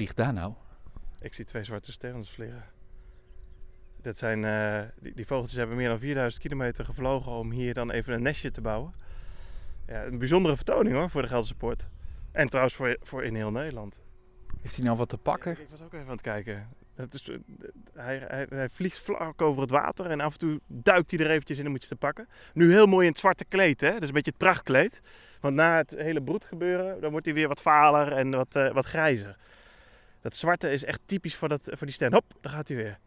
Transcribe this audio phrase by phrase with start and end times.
[0.00, 0.54] vliegt daar nou?
[1.18, 2.64] Ik zie twee zwarte sterns vliegen.
[4.02, 7.90] Dat zijn, eh, die, die vogeltjes hebben meer dan 4000 kilometer gevlogen om hier dan
[7.90, 8.94] even een nestje te bouwen.
[9.86, 11.88] Ja, een bijzondere vertoning hoor voor de Gelderse Poort.
[12.32, 14.00] En trouwens voor, voor in heel Nederland.
[14.60, 15.52] Heeft hij nou wat te pakken?
[15.52, 16.68] Ik, ik was ook even aan het kijken.
[16.94, 17.36] Dat is, eh,
[17.94, 21.30] hij, hij, hij vliegt vlak over het water en af en toe duikt hij er
[21.30, 22.28] eventjes in om iets te pakken.
[22.52, 23.92] Nu heel mooi in het zwarte kleed, hè?
[23.92, 25.00] dat is een beetje het prachtkleed.
[25.40, 28.86] Want na het hele broedgebeuren, dan wordt hij weer wat valer en wat, eh, wat
[28.86, 29.36] grijzer.
[30.20, 32.12] Dat zwarte is echt typisch voor, dat, voor die stand.
[32.12, 32.98] Hop, daar gaat hij weer.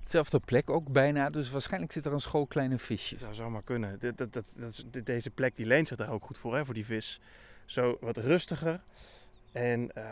[0.00, 3.20] Hetzelfde plek ook bijna, dus waarschijnlijk zit er een school kleine Dat visjes.
[3.20, 3.98] zou zomaar kunnen.
[3.98, 6.84] Dat, dat, dat deze plek die leent zich daar ook goed voor, hè, voor die
[6.84, 7.20] vis.
[7.66, 8.80] Zo wat rustiger.
[9.52, 10.04] En eh,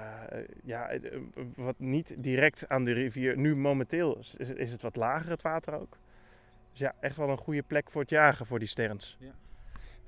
[0.65, 1.19] ja, eh,
[1.57, 3.37] wat niet direct aan de rivier.
[3.37, 5.99] Nu momenteel is, het wat lager, het water ook.
[6.71, 9.19] Dus ja, echt wel een goede plek voor het jagen voor die sterns.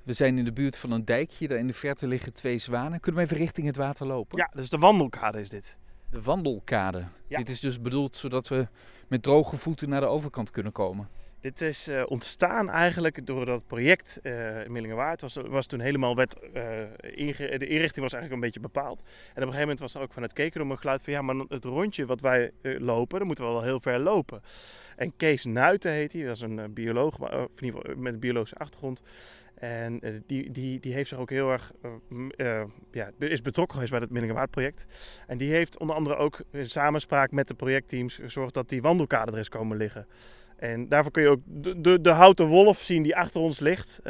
[0.03, 2.99] We zijn in de buurt van een dijkje, daar in de verte liggen twee zwanen.
[2.99, 4.37] Kunnen we even richting het water lopen?
[4.37, 5.77] Ja, dus de wandelkade is dit.
[6.13, 7.03] De wandelkade.
[7.27, 7.37] Ja.
[7.37, 8.67] Dit is dus bedoeld zodat we
[9.07, 11.07] met droge voeten naar de overkant kunnen komen.
[11.39, 15.21] Dit is eh, ontstaan eigenlijk door dat project eh in Millingenwaard.
[15.21, 16.63] Was, was toen helemaal werd, eh,
[16.99, 18.99] inge- de inrichting was eigenlijk een beetje bepaald.
[18.99, 21.21] En op een gegeven moment was er ook van het Kekerdom een geluid van ja,
[21.21, 24.41] maar het rondje wat wij lopen, dan moeten we wel heel ver lopen.
[24.95, 28.13] En Kees Nuiten heet hij, dat is een bioloog, maar, of in ieder geval met
[28.13, 29.01] een biologische achtergrond.
[29.63, 33.73] En eh, die, die, die heeft zich ook heel erg, eh, eh, ja, is betrokken
[33.73, 34.85] geweest bij het Millingenwaard project.
[35.27, 39.31] En die heeft onder andere ook in samenspraak met de projectteams gezorgd dat die wandelkade
[39.31, 40.07] er is komen liggen.
[40.57, 44.03] En daarvoor kun je ook de, de, de houten wolf zien die achter ons ligt.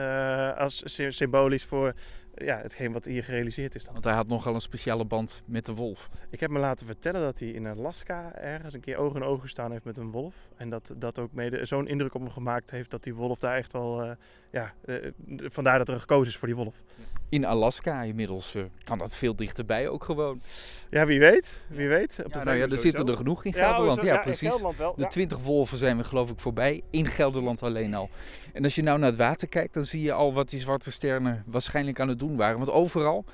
[0.57, 1.93] als sy- symbolisch voor
[2.35, 3.93] ja, hetgeen wat hier gerealiseerd is dan.
[3.93, 6.09] Want hij had nogal een speciale band met de wolf.
[6.29, 9.41] Ik heb me laten vertellen dat hij in Alaska ergens een keer oog in oog
[9.41, 10.35] gestaan heeft met een wolf.
[10.57, 13.55] En dat dat ook mede zo'n indruk op hem gemaakt heeft dat die wolf daar
[13.57, 14.01] echt wel...
[14.03, 14.11] eh,
[14.51, 14.95] ja, eh,
[15.37, 16.81] vandaar dat er gekozen is voor die wolf.
[17.29, 20.41] In Alaska inmiddels eh, kan dat veel dichterbij ook gewoon.
[20.89, 21.63] Ja, wie weet.
[21.67, 22.19] Wie weet.
[22.25, 22.81] Op de Ja, nou ja, er sowieso.
[22.81, 23.99] zitten er genoeg in Ja, Gelderland.
[23.99, 24.47] zo- Ja, precies.
[24.47, 24.95] Gelderland wel.
[24.95, 25.07] De ja.
[25.07, 26.81] 20 wolven zijn we geloof ik voorbij.
[26.89, 28.09] In Gelderland alleen al.
[28.53, 30.91] En als je nou naar het water kijkt, dan zie je al wat die zwarte
[30.91, 32.57] sterren waarschijnlijk aan het doen waren.
[32.57, 33.25] Want overal,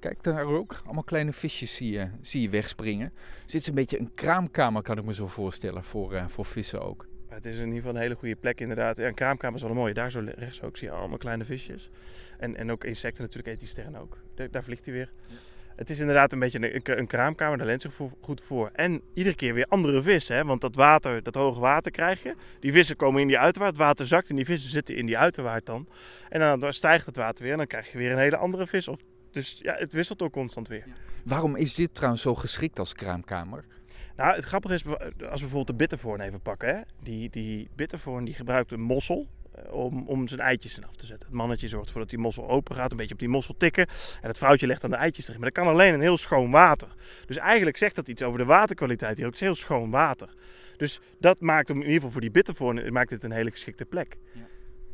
[0.00, 3.12] kijk daar ook, allemaal kleine visjes zie je, zie je wegspringen.
[3.46, 7.06] Zit een beetje een kraamkamer, kan ik me zo voorstellen, voor, eh, voor vissen ook.
[7.28, 8.96] Het is in ieder geval een hele goede plek inderdaad.
[8.96, 9.94] Ja, een kraamkamer is wel een mooie.
[9.94, 11.90] Daar zo rechts ook zie je allemaal kleine visjes.
[12.38, 14.18] En, en ook insecten natuurlijk eet die sterren ook.
[14.34, 15.12] Daar, daar vliegt hij weer.
[15.76, 18.70] Het is inderdaad een beetje een, een, kraamkamer, daar leent zich goed voor.
[18.72, 20.36] En iedere keer weer andere vissen.
[20.36, 20.44] Hè?
[20.44, 22.34] Want dat water, dat hoge water krijg je.
[22.60, 25.18] Die vissen komen in die uiterwaard, het water zakt en die vissen zitten in die
[25.18, 25.88] uiterwaard dan.
[26.28, 28.88] En dan stijgt het water weer en dan krijg je weer een hele andere vis.
[28.88, 28.98] Of,
[29.30, 30.84] dus ja, het wisselt ook constant weer.
[31.24, 33.64] Waarom is dit trouwens zo geschikt als kraamkamer?
[34.16, 36.68] Nou, het grappige is, als we bijvoorbeeld de bittervoorn even pakken.
[36.68, 36.80] Hè?
[37.02, 39.28] Die, die bittervoorn die gebruikt een mossel
[39.70, 41.26] om, om zijn eitjes in af te zetten.
[41.28, 43.86] Het mannetje zorgt ervoor dat die mossel open gaat, een beetje op die mossel tikken.
[44.20, 45.40] En het vrouwtje legt dan de eitjes erin.
[45.40, 46.88] Maar dat kan alleen in heel schoon water.
[47.26, 49.32] Dus eigenlijk zegt dat iets over de waterkwaliteit hier ook.
[49.32, 50.34] Het is heel schoon water.
[50.76, 53.84] Dus dat maakt hem in ieder geval voor die bittervoorn maakt het een hele geschikte
[53.84, 54.16] plek.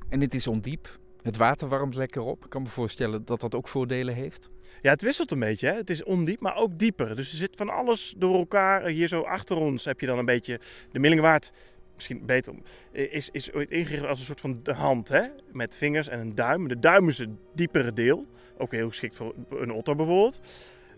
[0.08, 0.98] En het is ondiep.
[1.22, 2.44] Het water warmt lekker op.
[2.44, 4.50] Ik kan me voorstellen dat dat ook voordelen heeft.
[4.80, 5.66] Ja, het wisselt een beetje.
[5.66, 5.74] Hè?
[5.74, 7.16] Het is ondiep, maar ook dieper.
[7.16, 8.86] Dus er zit van alles door elkaar.
[8.86, 10.60] Hier zo achter ons heb je dan een beetje
[10.90, 11.52] de Millingwaard.
[12.00, 12.62] Misschien beter om.
[12.92, 15.08] Is, is ooit ingericht als een soort van de hand.
[15.08, 15.22] Hè?
[15.52, 16.68] Met vingers en een duim.
[16.68, 18.26] De duim is het diepere deel.
[18.58, 20.40] Ook heel geschikt voor een otter bijvoorbeeld.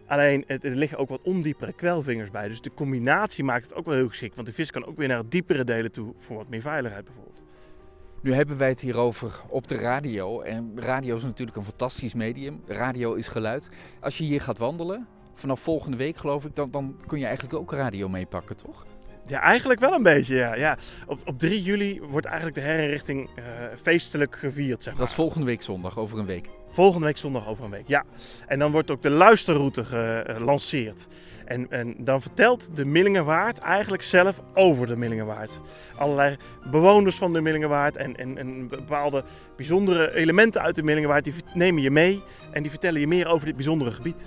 [0.07, 2.49] Alleen er liggen ook wat ondiepere kwelvingers bij.
[2.49, 4.35] Dus de combinatie maakt het ook wel heel geschikt.
[4.35, 6.15] Want de vis kan ook weer naar het diepere delen toe.
[6.19, 7.43] Voor wat meer veiligheid bijvoorbeeld.
[8.23, 10.41] Nu hebben wij het hierover op de radio.
[10.41, 12.63] En radio is natuurlijk een fantastisch medium.
[12.67, 13.69] Radio is geluid.
[14.01, 17.73] Als je hier gaat wandelen, vanaf volgende week geloof ik, dan kun je eigenlijk ook
[17.73, 18.87] radio meepakken, toch?
[19.33, 20.37] Ja, eigenlijk wel een beetje.
[20.37, 20.55] Ja.
[20.55, 20.77] Ja.
[21.07, 23.45] Op, op 3 juli wordt eigenlijk de herinrichting eh,
[23.83, 24.83] feestelijk gevierd.
[24.83, 25.01] Zeg maar.
[25.01, 26.49] Dat is volgende week zondag, over een week.
[26.69, 28.05] Volgende week zondag over een week, ja.
[28.47, 29.85] En dan wordt ook de luisterroute
[30.27, 31.07] gelanceerd.
[31.45, 35.61] En, en dan vertelt de Millingenwaard eigenlijk zelf over de Millingenwaard.
[35.97, 36.37] Allerlei
[36.71, 39.25] bewoners van de Millingenwaard en, en, en bepaalde
[39.57, 41.25] bijzondere elementen uit de Millingenwaard...
[41.25, 44.27] die nemen je mee en die vertellen je meer over dit bijzondere gebied.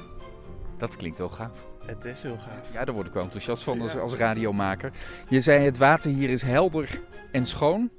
[0.77, 1.74] Dat klinkt wel gaaf.
[1.85, 2.73] Het is heel gaaf.
[2.73, 3.99] Ja, daar word ik wel enthousiast van als, Ja.
[3.99, 4.91] als radiomaker.
[5.29, 7.01] Je zei het water hier is helder
[7.31, 7.89] en schoon.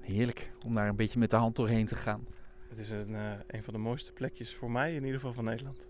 [0.00, 2.26] Heerlijk om daar een beetje met de hand doorheen te gaan.
[2.68, 5.44] Het is een, eh, een van de mooiste plekjes voor mij in ieder geval van
[5.44, 5.88] Nederland.